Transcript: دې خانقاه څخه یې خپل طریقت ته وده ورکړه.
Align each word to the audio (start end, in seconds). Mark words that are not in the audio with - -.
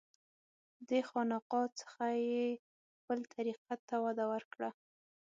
دې 0.87 0.99
خانقاه 1.09 1.67
څخه 1.79 2.05
یې 2.27 2.45
خپل 2.97 3.19
طریقت 3.33 3.79
ته 3.89 3.95
وده 4.05 4.25
ورکړه. 4.33 4.69